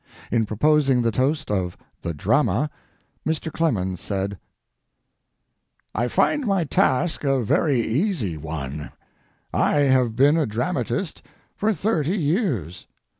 In 0.31 0.47
proposing 0.47 1.03
the 1.03 1.11
toast 1.11 1.51
of 1.51 1.77
"The 2.01 2.11
Drama" 2.11 2.71
Mr. 3.23 3.51
Clemens 3.53 3.99
said: 4.01 4.39
I 5.93 6.07
find 6.07 6.47
my 6.47 6.63
task 6.63 7.23
a 7.23 7.43
very 7.43 7.79
easy 7.79 8.35
one. 8.35 8.93
I 9.53 9.75
have 9.81 10.15
been 10.15 10.37
a 10.37 10.47
dramatist 10.47 11.21
for 11.55 11.71
thirty 11.71 12.17
years. 12.17 12.87